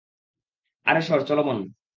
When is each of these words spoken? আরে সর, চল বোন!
আরে 0.85 1.01
সর, 1.07 1.19
চল 1.27 1.39
বোন! 1.45 1.57